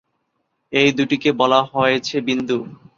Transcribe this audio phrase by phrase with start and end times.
[0.73, 2.57] এই দুটিকে বলা হয়েছে ‘বিন্দু’।